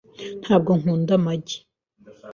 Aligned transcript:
Ntabwo 0.43 0.71
nkunda 0.79 1.11
amagi. 1.19 1.57